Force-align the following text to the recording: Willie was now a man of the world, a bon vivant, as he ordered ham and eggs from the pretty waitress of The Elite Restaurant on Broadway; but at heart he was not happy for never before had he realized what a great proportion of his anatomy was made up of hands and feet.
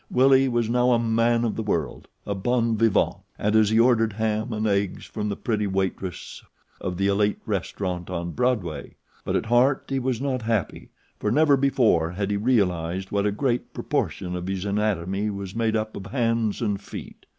Willie 0.09 0.47
was 0.49 0.67
now 0.67 0.93
a 0.93 0.97
man 0.97 1.45
of 1.45 1.55
the 1.55 1.61
world, 1.61 2.07
a 2.25 2.33
bon 2.33 2.75
vivant, 2.75 3.17
as 3.37 3.69
he 3.69 3.79
ordered 3.79 4.13
ham 4.13 4.51
and 4.51 4.65
eggs 4.65 5.05
from 5.05 5.29
the 5.29 5.35
pretty 5.35 5.67
waitress 5.67 6.43
of 6.79 6.97
The 6.97 7.05
Elite 7.05 7.37
Restaurant 7.45 8.09
on 8.09 8.31
Broadway; 8.31 8.95
but 9.23 9.35
at 9.35 9.45
heart 9.45 9.85
he 9.89 9.99
was 9.99 10.19
not 10.19 10.41
happy 10.41 10.89
for 11.19 11.29
never 11.29 11.55
before 11.55 12.09
had 12.13 12.31
he 12.31 12.37
realized 12.37 13.11
what 13.11 13.27
a 13.27 13.31
great 13.31 13.75
proportion 13.75 14.35
of 14.35 14.47
his 14.47 14.65
anatomy 14.65 15.29
was 15.29 15.53
made 15.55 15.75
up 15.75 15.95
of 15.95 16.07
hands 16.07 16.63
and 16.63 16.81
feet. 16.81 17.27